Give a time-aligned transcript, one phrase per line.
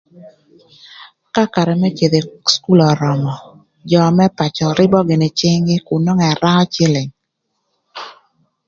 [1.33, 3.33] Ka karë më cïdhö ï cukul örömö
[3.89, 7.11] jö më pacö rïbö gïnï cïng-gï kun nwongo ëraö cïlïng.